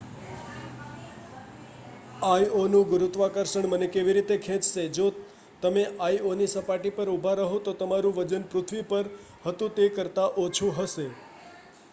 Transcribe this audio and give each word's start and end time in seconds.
આઈઑનું 2.21 2.87
ગુરુત્વાકર્ષણ 2.87 3.67
મને 3.69 3.89
કેવી 3.91 4.15
રીતે 4.17 4.37
ખેંચશે 4.41 4.85
જો 4.95 5.05
તમે 5.61 5.83
આઈઑની 6.01 6.49
સપાટી 6.53 6.95
પર 6.95 7.13
ઊભા 7.13 7.37
રહો 7.37 7.61
તો 7.63 7.77
તમારું 7.77 8.17
વજન 8.17 8.49
પૃથ્વી 8.49 8.85
પર 8.89 9.13
હતું 9.45 9.77
તે 9.77 9.91
કરતા 9.95 10.29
ઓછું 10.41 10.77
હશે 10.77 11.09